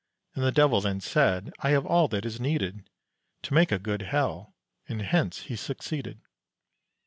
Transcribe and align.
And 0.33 0.43
the 0.43 0.51
devil 0.51 0.81
then 0.81 0.99
said, 0.99 1.53
"I 1.59 1.69
have 1.69 1.85
all 1.85 2.07
that 2.07 2.25
is 2.25 2.39
needed 2.39 2.89
To 3.43 3.53
make 3.53 3.71
a 3.71 3.77
good 3.77 4.01
hell," 4.01 4.55
and 4.89 5.03
hence 5.03 5.41
he 5.41 5.55
succeeded. 5.55 6.21